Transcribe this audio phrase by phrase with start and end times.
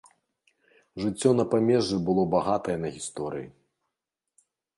[1.03, 3.45] Жыццё на памежжы было багатае на гісторыі.